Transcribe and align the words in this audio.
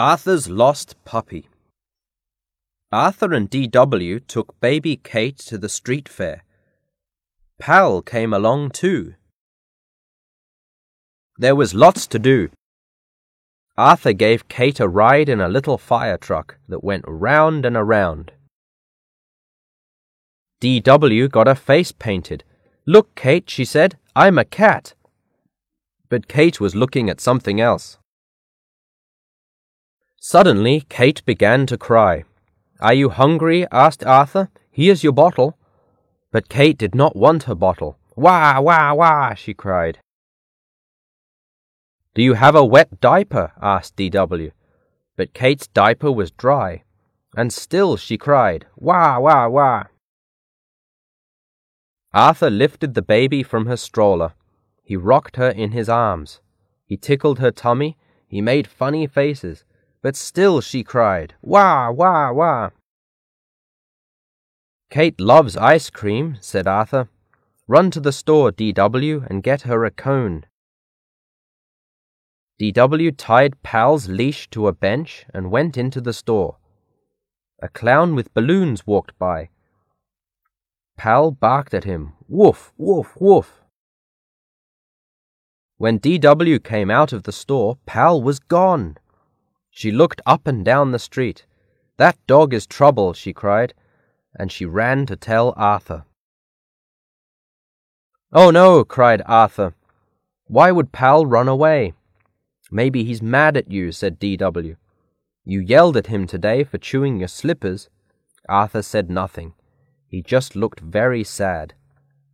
Arthur's 0.00 0.48
Lost 0.48 0.96
Puppy 1.04 1.46
Arthur 2.90 3.34
and 3.34 3.50
D.W. 3.50 4.20
took 4.20 4.58
baby 4.58 4.96
Kate 4.96 5.36
to 5.40 5.58
the 5.58 5.68
street 5.68 6.08
fair. 6.08 6.42
Pal 7.58 8.00
came 8.00 8.32
along 8.32 8.70
too. 8.70 9.12
There 11.36 11.54
was 11.54 11.74
lots 11.74 12.06
to 12.06 12.18
do. 12.18 12.48
Arthur 13.76 14.14
gave 14.14 14.48
Kate 14.48 14.80
a 14.80 14.88
ride 14.88 15.28
in 15.28 15.38
a 15.38 15.50
little 15.50 15.76
fire 15.76 16.16
truck 16.16 16.56
that 16.66 16.82
went 16.82 17.04
round 17.06 17.66
and 17.66 17.76
around. 17.76 18.32
D.W. 20.60 21.28
got 21.28 21.46
her 21.46 21.54
face 21.54 21.92
painted. 21.92 22.42
Look, 22.86 23.14
Kate, 23.14 23.50
she 23.50 23.66
said, 23.66 23.98
I'm 24.16 24.38
a 24.38 24.46
cat. 24.46 24.94
But 26.08 26.26
Kate 26.26 26.58
was 26.58 26.74
looking 26.74 27.10
at 27.10 27.20
something 27.20 27.60
else. 27.60 27.98
Suddenly, 30.22 30.82
Kate 30.90 31.24
began 31.24 31.64
to 31.64 31.78
cry. 31.78 32.24
Are 32.78 32.92
you 32.92 33.08
hungry? 33.08 33.66
asked 33.72 34.04
Arthur. 34.04 34.50
Here's 34.70 35.02
your 35.02 35.14
bottle. 35.14 35.56
But 36.30 36.50
Kate 36.50 36.76
did 36.76 36.94
not 36.94 37.16
want 37.16 37.44
her 37.44 37.54
bottle. 37.54 37.96
Wah, 38.16 38.60
wah, 38.60 38.92
wah, 38.92 39.32
she 39.32 39.54
cried. 39.54 39.98
Do 42.14 42.22
you 42.22 42.34
have 42.34 42.54
a 42.54 42.64
wet 42.64 43.00
diaper? 43.00 43.52
asked 43.62 43.96
D.W. 43.96 44.50
But 45.16 45.32
Kate's 45.32 45.68
diaper 45.68 46.12
was 46.12 46.30
dry, 46.30 46.82
and 47.34 47.50
still 47.50 47.96
she 47.96 48.18
cried, 48.18 48.66
Wah, 48.76 49.18
wah, 49.18 49.48
wah. 49.48 49.84
Arthur 52.12 52.50
lifted 52.50 52.92
the 52.92 53.02
baby 53.02 53.42
from 53.42 53.64
her 53.64 53.76
stroller. 53.76 54.34
He 54.82 54.96
rocked 54.96 55.36
her 55.36 55.48
in 55.48 55.70
his 55.70 55.88
arms. 55.88 56.40
He 56.84 56.98
tickled 56.98 57.38
her 57.38 57.50
tummy. 57.50 57.96
He 58.26 58.42
made 58.42 58.66
funny 58.66 59.06
faces. 59.06 59.64
But 60.02 60.16
still 60.16 60.60
she 60.60 60.82
cried, 60.82 61.34
Wah, 61.42 61.90
wah, 61.90 62.32
wah. 62.32 62.70
Kate 64.90 65.20
loves 65.20 65.56
ice 65.56 65.90
cream, 65.90 66.38
said 66.40 66.66
Arthur. 66.66 67.08
Run 67.68 67.90
to 67.92 68.00
the 68.00 68.12
store, 68.12 68.50
D.W., 68.50 69.24
and 69.28 69.42
get 69.42 69.62
her 69.62 69.84
a 69.84 69.90
cone. 69.90 70.46
D.W. 72.58 73.12
tied 73.12 73.62
Pal's 73.62 74.08
leash 74.08 74.50
to 74.50 74.66
a 74.66 74.72
bench 74.72 75.24
and 75.32 75.50
went 75.50 75.76
into 75.78 76.00
the 76.00 76.12
store. 76.12 76.56
A 77.62 77.68
clown 77.68 78.14
with 78.14 78.34
balloons 78.34 78.86
walked 78.86 79.18
by. 79.18 79.50
Pal 80.96 81.30
barked 81.30 81.72
at 81.72 81.84
him, 81.84 82.14
Woof, 82.28 82.72
woof, 82.76 83.16
woof. 83.18 83.62
When 85.78 85.98
D.W. 85.98 86.58
came 86.58 86.90
out 86.90 87.12
of 87.12 87.22
the 87.22 87.32
store, 87.32 87.78
Pal 87.86 88.20
was 88.22 88.38
gone. 88.38 88.98
She 89.80 89.90
looked 89.90 90.20
up 90.26 90.46
and 90.46 90.62
down 90.62 90.92
the 90.92 90.98
street. 90.98 91.46
That 91.96 92.18
dog 92.26 92.52
is 92.52 92.66
trouble, 92.66 93.14
she 93.14 93.32
cried, 93.32 93.72
and 94.38 94.52
she 94.52 94.66
ran 94.66 95.06
to 95.06 95.16
tell 95.16 95.54
Arthur. 95.56 96.04
Oh 98.30 98.50
no, 98.50 98.84
cried 98.84 99.22
Arthur. 99.24 99.72
Why 100.48 100.70
would 100.70 100.92
Pal 100.92 101.24
run 101.24 101.48
away? 101.48 101.94
Maybe 102.70 103.04
he's 103.04 103.22
mad 103.22 103.56
at 103.56 103.70
you, 103.70 103.90
said 103.90 104.18
D.W. 104.18 104.76
You 105.46 105.60
yelled 105.60 105.96
at 105.96 106.08
him 106.08 106.26
today 106.26 106.62
for 106.62 106.76
chewing 106.76 107.18
your 107.18 107.28
slippers. 107.28 107.88
Arthur 108.50 108.82
said 108.82 109.08
nothing. 109.08 109.54
He 110.06 110.20
just 110.20 110.54
looked 110.54 110.80
very 110.80 111.24
sad. 111.24 111.72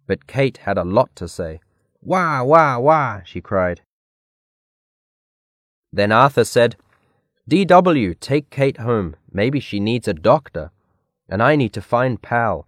But 0.08 0.26
Kate 0.26 0.56
had 0.56 0.78
a 0.78 0.82
lot 0.82 1.14
to 1.14 1.28
say. 1.28 1.60
Wah, 2.00 2.42
wah, 2.42 2.80
wah, 2.80 3.20
she 3.24 3.40
cried. 3.40 3.82
Then 5.92 6.10
Arthur 6.10 6.44
said, 6.44 6.74
D.W., 7.48 8.14
take 8.14 8.50
Kate 8.50 8.78
home. 8.78 9.14
Maybe 9.30 9.60
she 9.60 9.78
needs 9.78 10.08
a 10.08 10.14
doctor. 10.14 10.72
And 11.28 11.42
I 11.42 11.54
need 11.54 11.72
to 11.74 11.80
find 11.80 12.20
Pal. 12.20 12.66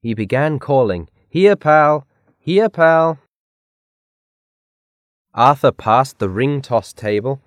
He 0.00 0.14
began 0.14 0.58
calling, 0.58 1.08
Here, 1.28 1.56
Pal! 1.56 2.06
Here, 2.38 2.68
Pal! 2.68 3.18
Arthur 5.34 5.72
passed 5.72 6.18
the 6.18 6.28
ring 6.28 6.62
toss 6.62 6.92
table, 6.92 7.42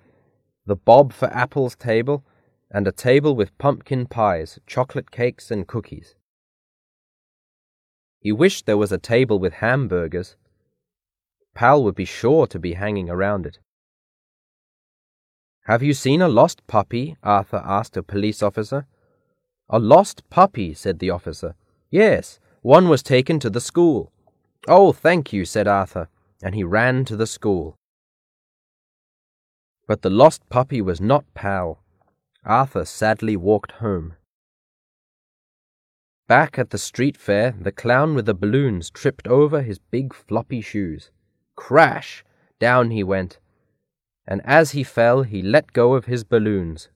the 0.66 0.76
bob 0.76 1.12
for 1.12 1.26
apples 1.32 1.74
table, 1.74 2.22
and 2.70 2.86
a 2.86 2.92
table 2.92 3.34
with 3.34 3.56
pumpkin 3.58 4.06
pies, 4.06 4.58
chocolate 4.66 5.10
cakes, 5.10 5.50
and 5.50 5.66
cookies. 5.66 6.14
He 8.20 8.30
wished 8.30 8.66
there 8.66 8.76
was 8.76 8.92
a 8.92 8.98
table 8.98 9.38
with 9.38 9.54
hamburgers. 9.54 10.36
Pal 11.54 11.82
would 11.82 11.94
be 11.94 12.04
sure 12.04 12.46
to 12.48 12.58
be 12.58 12.74
hanging 12.74 13.08
around 13.08 13.46
it. 13.46 13.58
Have 15.68 15.82
you 15.82 15.92
seen 15.92 16.22
a 16.22 16.28
lost 16.28 16.66
puppy? 16.66 17.18
Arthur 17.22 17.62
asked 17.62 17.98
a 17.98 18.02
police 18.02 18.42
officer. 18.42 18.86
A 19.68 19.78
lost 19.78 20.22
puppy, 20.30 20.72
said 20.72 20.98
the 20.98 21.10
officer. 21.10 21.56
Yes, 21.90 22.40
one 22.62 22.88
was 22.88 23.02
taken 23.02 23.38
to 23.40 23.50
the 23.50 23.60
school. 23.60 24.10
Oh, 24.66 24.92
thank 24.92 25.30
you, 25.30 25.44
said 25.44 25.68
Arthur, 25.68 26.08
and 26.42 26.54
he 26.54 26.64
ran 26.64 27.04
to 27.04 27.16
the 27.16 27.26
school. 27.26 27.76
But 29.86 30.00
the 30.00 30.08
lost 30.08 30.48
puppy 30.48 30.80
was 30.80 31.02
not 31.02 31.26
Pal. 31.34 31.82
Arthur 32.46 32.86
sadly 32.86 33.36
walked 33.36 33.72
home. 33.72 34.14
Back 36.28 36.58
at 36.58 36.70
the 36.70 36.78
street 36.78 37.18
fair, 37.18 37.54
the 37.60 37.72
clown 37.72 38.14
with 38.14 38.24
the 38.24 38.32
balloons 38.32 38.88
tripped 38.88 39.28
over 39.28 39.60
his 39.60 39.78
big 39.78 40.14
floppy 40.14 40.62
shoes. 40.62 41.10
Crash! 41.56 42.24
Down 42.58 42.90
he 42.90 43.04
went, 43.04 43.38
and 44.28 44.42
as 44.44 44.72
he 44.72 44.84
fell, 44.84 45.22
he 45.22 45.40
let 45.40 45.72
go 45.72 45.94
of 45.94 46.04
his 46.04 46.22
balloons. 46.22 46.90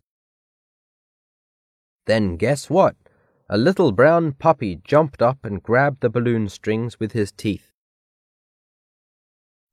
Then 2.05 2.37
guess 2.37 2.69
what? 2.69 2.95
A 3.49 3.57
little 3.57 3.91
brown 3.91 4.33
puppy 4.33 4.81
jumped 4.85 5.23
up 5.23 5.39
and 5.43 5.63
grabbed 5.63 6.03
the 6.03 6.11
balloon 6.11 6.51
strings 6.51 7.01
with 7.01 7.13
his 7.13 7.33
teeth. 7.33 7.73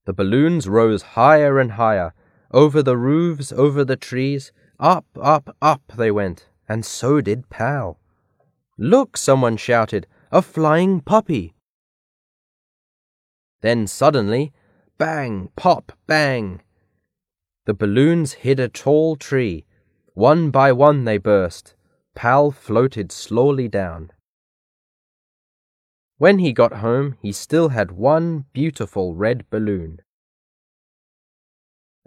The 0.06 0.14
balloons 0.14 0.70
rose 0.70 1.02
higher 1.02 1.60
and 1.60 1.74
higher, 1.74 2.14
over 2.52 2.82
the 2.82 2.98
roofs, 2.98 3.52
over 3.52 3.84
the 3.84 3.98
trees, 3.98 4.54
up, 4.80 5.06
up, 5.22 5.56
up 5.62 5.82
they 5.98 6.12
went, 6.12 6.48
and 6.68 6.86
so 6.86 7.20
did 7.20 7.50
Pal. 7.50 8.00
Look, 8.78 9.18
someone 9.18 9.58
shouted, 9.58 10.08
a 10.32 10.42
flying 10.42 11.02
puppy. 11.02 11.56
Then 13.62 13.86
suddenly, 13.86 14.54
bang, 14.98 15.50
pop, 15.58 15.92
bang, 16.08 16.62
the 17.70 17.74
balloons 17.76 18.34
hid 18.34 18.60
a 18.60 18.68
tall 18.68 19.16
tree. 19.16 19.64
One 20.16 20.50
by 20.50 20.72
one 20.72 21.04
they 21.04 21.20
burst. 21.20 21.76
Pal 22.16 22.50
floated 22.50 23.12
slowly 23.12 23.68
down. 23.68 24.12
When 26.18 26.40
he 26.40 26.52
got 26.52 26.78
home, 26.78 27.16
he 27.22 27.32
still 27.32 27.70
had 27.70 27.92
one 27.92 28.46
beautiful 28.54 29.14
red 29.14 29.48
balloon. 29.52 30.00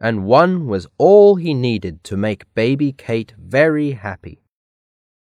And 0.01 0.25
one 0.25 0.67
was 0.67 0.89
all 0.99 1.37
he 1.37 1.55
needed 1.55 2.03
to 2.11 2.17
make 2.17 2.53
baby 2.55 2.91
Kate 2.91 3.33
very 3.39 3.93
happy. 3.93 4.43